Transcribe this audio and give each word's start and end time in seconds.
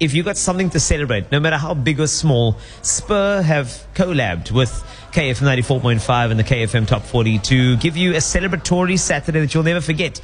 if 0.00 0.14
you 0.14 0.22
got 0.22 0.36
something 0.36 0.70
to 0.70 0.80
celebrate, 0.80 1.30
no 1.32 1.40
matter 1.40 1.56
how 1.56 1.74
big 1.74 2.00
or 2.00 2.06
small, 2.06 2.56
Spur 2.82 3.42
have 3.42 3.86
collabed 3.94 4.50
with 4.52 4.70
KFM 5.12 5.62
94.5 5.62 6.30
and 6.30 6.38
the 6.38 6.44
KFM 6.44 6.86
Top 6.86 7.02
40 7.02 7.38
to 7.38 7.76
give 7.78 7.96
you 7.96 8.12
a 8.12 8.18
celebratory 8.18 8.98
Saturday 8.98 9.40
that 9.40 9.54
you'll 9.54 9.62
never 9.62 9.80
forget. 9.80 10.20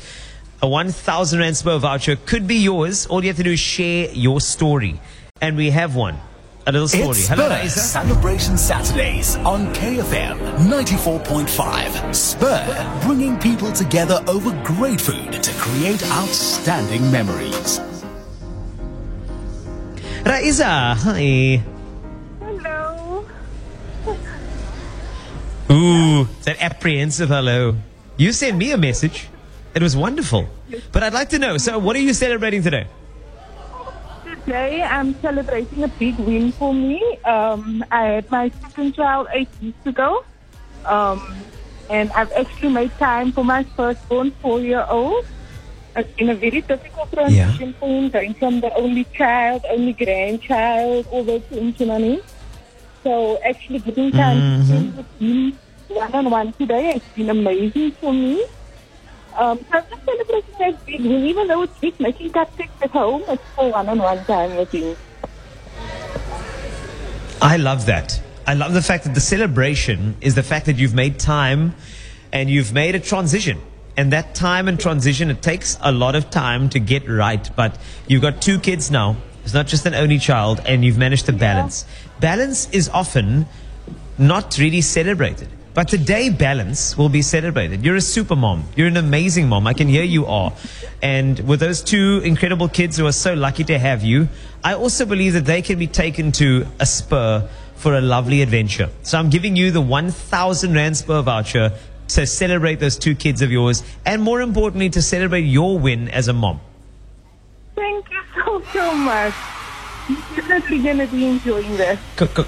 A 0.61 0.69
1,000 0.69 1.41
Rand 1.41 1.57
Spur 1.57 1.79
voucher 1.79 2.17
could 2.17 2.47
be 2.47 2.57
yours. 2.57 3.07
All 3.07 3.23
you 3.23 3.29
have 3.29 3.37
to 3.39 3.43
do 3.43 3.53
is 3.53 3.61
share 3.61 4.11
your 4.13 4.41
story. 4.41 5.01
And 5.41 5.57
we 5.57 5.71
have 5.71 5.97
one. 5.97 6.19
A 6.67 6.71
little 6.71 6.87
story. 6.87 7.11
It's 7.11 7.27
Hello, 7.27 7.49
Spur. 7.49 7.69
Celebration 7.69 8.57
Saturdays 8.57 9.35
on 9.39 9.75
KFM 9.75 10.39
94.5. 10.69 12.15
Spur, 12.15 13.01
bringing 13.05 13.37
people 13.41 13.73
together 13.73 14.23
over 14.29 14.53
great 14.63 15.01
food 15.01 15.43
to 15.43 15.53
create 15.55 16.05
outstanding 16.13 17.11
memories. 17.11 17.81
Raiza, 20.23 20.95
hi. 20.95 21.61
Hello. 22.39 23.27
Ooh, 25.71 26.29
that 26.45 26.63
apprehensive 26.63 27.29
hello. 27.29 27.75
You 28.17 28.33
sent 28.33 28.57
me 28.57 28.71
a 28.71 28.79
message. 28.79 29.29
It 29.75 29.83
was 29.83 29.97
wonderful. 29.97 30.47
But 30.93 31.03
I'd 31.03 31.13
like 31.13 31.31
to 31.31 31.39
know, 31.39 31.59
so 31.59 31.79
what 31.79 31.97
are 31.97 32.01
you 32.01 32.15
celebrating 32.15 32.63
today? 32.63 32.87
Today 34.25 34.83
I'm 34.83 35.19
celebrating 35.21 35.83
a 35.83 35.89
big 35.89 36.19
win 36.19 36.53
for 36.53 36.73
me. 36.73 37.03
Um, 37.25 37.85
I 37.91 38.23
had 38.23 38.31
my 38.31 38.51
second 38.63 38.95
child 38.95 39.27
eight 39.33 39.49
weeks 39.61 39.87
ago. 39.87 40.25
Um, 40.85 41.35
and 41.91 42.13
I've 42.13 42.31
actually 42.33 42.71
made 42.71 42.93
time 42.99 43.33
for 43.33 43.45
my 43.45 43.65
firstborn 43.75 44.31
four-year-old. 44.43 45.27
It's 45.95 46.21
a 46.21 46.35
very 46.35 46.61
difficult 46.63 47.13
transition 47.13 47.75
for 47.75 47.87
him, 47.87 48.09
going 48.09 48.35
from 48.35 48.61
the 48.61 48.75
only 48.75 49.05
child, 49.13 49.65
only 49.69 49.93
grandchild, 49.93 51.07
all 51.11 51.23
the 51.23 51.33
way 51.33 51.43
to 51.51 51.59
internal. 51.59 52.21
So 53.03 53.39
actually 53.43 53.81
getting 53.81 54.13
time 54.13 54.61
to 54.61 54.67
spend 54.67 54.97
with 54.97 55.21
him 55.21 55.59
one-on-one 55.89 56.53
today 56.55 56.93
has 56.93 57.03
been 57.15 57.31
amazing 57.31 57.93
for 57.93 58.13
me. 58.13 58.43
Um, 59.37 59.59
so 59.59 59.79
I'm 59.79 59.85
just 59.91 60.05
celebrating 60.05 60.55
that 60.59 60.87
big 60.87 61.01
win, 61.01 61.25
even 61.25 61.49
though 61.49 61.63
it's 61.63 61.79
big, 61.79 61.99
making 62.01 62.33
cupcakes 62.33 62.71
at 62.83 62.91
home, 62.91 63.23
it's 63.29 63.43
still 63.53 63.71
one-on-one 63.71 64.25
time 64.25 64.57
with 64.57 64.73
him. 64.73 64.97
I 67.41 67.57
love 67.57 67.87
that. 67.87 68.21
I 68.47 68.55
love 68.55 68.73
the 68.73 68.83
fact 68.83 69.05
that 69.05 69.15
the 69.15 69.21
celebration 69.21 70.17
is 70.21 70.35
the 70.35 70.43
fact 70.43 70.67
that 70.67 70.77
you've 70.77 70.95
made 70.95 71.19
time 71.19 71.75
and 72.33 72.51
you've 72.51 72.73
made 72.73 72.95
a 72.95 73.01
transition. 73.01 73.61
And 73.97 74.13
that 74.13 74.35
time 74.35 74.69
and 74.69 74.81
transition, 74.81 75.31
it 75.31 75.43
takes 75.43 75.79
a 75.83 75.93
lot 75.93 76.15
of 76.15 76.31
time 76.31 76.69
to 76.71 76.79
get 76.79 77.09
right. 77.09 77.49
But 77.55 77.79
you've 78.07 78.23
got 78.23 78.41
two 78.41 78.59
kids 78.59 78.91
now. 78.91 79.17
It's 79.45 79.55
not 79.55 79.67
just 79.67 79.85
an 79.87 79.95
only 79.95 80.19
child, 80.19 80.61
and 80.65 80.85
you've 80.85 80.99
managed 80.99 81.27
to 81.27 81.33
balance. 81.33 81.85
Balance 82.21 82.71
is 82.71 82.89
often 82.89 83.47
not 84.17 84.57
really 84.59 84.81
celebrated. 84.81 85.49
But 85.75 85.89
today, 85.89 86.29
balance 86.29 86.99
will 86.99 87.09
be 87.09 87.23
celebrated. 87.23 87.85
You're 87.85 87.97
a 87.97 88.01
super 88.03 88.37
mom. 88.37 88.65
You're 88.77 88.89
an 88.89 88.99
amazing 88.99 89.49
mom. 89.49 89.67
I 89.67 89.73
can 89.73 89.89
hear 89.89 90.05
you 90.05 90.27
are. 90.27 90.53
And 91.01 91.41
with 91.41 91.61
those 91.61 91.83
two 91.83 92.21
incredible 92.25 92.69
kids 92.69 92.99
who 92.99 93.07
are 93.07 93.13
so 93.13 93.33
lucky 93.35 93.65
to 93.65 93.79
have 93.79 94.03
you, 94.03 94.29
I 94.63 94.75
also 94.75 95.07
believe 95.07 95.33
that 95.33 95.47
they 95.47 95.63
can 95.63 95.79
be 95.79 95.87
taken 95.87 96.31
to 96.33 96.67
a 96.79 96.85
spur 96.85 97.49
for 97.75 97.97
a 97.97 98.01
lovely 98.01 98.43
adventure. 98.43 98.91
So 99.03 99.19
I'm 99.19 99.31
giving 99.31 99.57
you 99.57 99.71
the 99.71 99.81
1,000 99.81 100.75
Rand 100.75 100.97
spur 100.99 101.23
voucher 101.23 101.73
to 102.09 102.27
celebrate 102.27 102.81
those 102.81 102.99
two 102.99 103.15
kids 103.15 103.43
of 103.43 103.51
yours. 103.51 103.83
And 104.05 104.23
more 104.23 104.41
importantly, 104.41 104.91
to 104.91 105.03
celebrate 105.03 105.43
your 105.43 105.79
win 105.79 106.09
as 106.09 106.29
a 106.29 106.33
mom. 106.33 106.61
Thank 107.75 108.11
you 108.11 108.21
so, 108.35 108.63
so 108.73 108.95
much. 108.95 109.35
You're 110.09 110.19
definitely 110.19 110.83
going 110.83 110.99
to 110.99 111.07
be 111.07 111.27
enjoying 111.27 111.77
this. 111.77 111.99
Co- 112.17 112.27
co- 112.27 112.47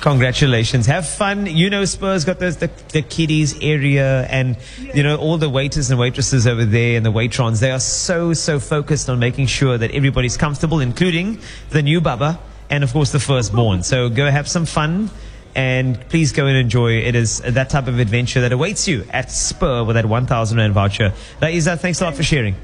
Congratulations. 0.00 0.86
Have 0.86 1.08
fun. 1.08 1.46
You 1.46 1.70
know, 1.70 1.84
Spurs 1.84 2.24
got 2.24 2.38
those, 2.38 2.58
the, 2.58 2.70
the 2.92 3.02
kiddies 3.02 3.58
area 3.60 4.24
and, 4.26 4.56
you 4.94 5.02
know, 5.02 5.16
all 5.16 5.38
the 5.38 5.48
waiters 5.48 5.90
and 5.90 5.98
waitresses 5.98 6.46
over 6.46 6.64
there 6.64 6.96
and 6.96 7.04
the 7.04 7.10
waitrons. 7.10 7.60
They 7.60 7.72
are 7.72 7.80
so, 7.80 8.32
so 8.32 8.60
focused 8.60 9.08
on 9.08 9.18
making 9.18 9.46
sure 9.46 9.78
that 9.78 9.90
everybody's 9.92 10.36
comfortable, 10.36 10.80
including 10.80 11.40
the 11.70 11.82
new 11.82 12.00
Baba 12.00 12.38
and, 12.70 12.84
of 12.84 12.92
course, 12.92 13.10
the 13.10 13.18
firstborn. 13.18 13.82
So 13.82 14.08
go 14.08 14.30
have 14.30 14.46
some 14.46 14.66
fun 14.66 15.10
and 15.56 15.98
please 16.10 16.32
go 16.32 16.46
and 16.46 16.56
enjoy. 16.56 16.98
It 16.98 17.14
is 17.14 17.40
that 17.40 17.70
type 17.70 17.88
of 17.88 17.98
adventure 17.98 18.42
that 18.42 18.52
awaits 18.52 18.86
you 18.86 19.06
at 19.10 19.30
Spur 19.30 19.84
with 19.84 19.96
that 19.96 20.04
1,000 20.04 20.58
Rand 20.58 20.74
voucher. 20.74 21.14
Raiza, 21.40 21.78
thanks 21.78 22.00
a 22.02 22.04
lot 22.04 22.14
for 22.14 22.22
sharing. 22.22 22.54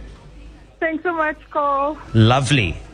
Thanks 0.78 1.02
so 1.02 1.14
much, 1.14 1.38
Cole. 1.50 1.96
Lovely. 2.12 2.76